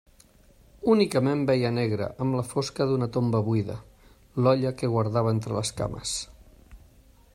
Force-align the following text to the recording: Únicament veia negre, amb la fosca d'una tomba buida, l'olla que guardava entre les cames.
Únicament 0.93 1.43
veia 1.49 1.71
negre, 1.75 2.07
amb 2.25 2.37
la 2.39 2.45
fosca 2.53 2.87
d'una 2.93 3.09
tomba 3.17 3.43
buida, 3.51 3.77
l'olla 4.43 4.73
que 4.81 4.91
guardava 4.95 5.35
entre 5.37 5.59
les 5.59 5.75
cames. 5.83 6.17